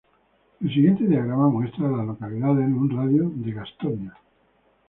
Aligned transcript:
El 0.59 0.67
siguiente 0.73 1.03
diagrama 1.05 1.49
muestra 1.51 1.85
a 1.87 1.91
las 1.97 2.07
localidades 2.07 2.65
en 2.65 2.73
un 2.73 2.89
radio 2.89 3.29
de 3.35 3.45
de 3.45 3.51
Gastonia. 3.51 4.13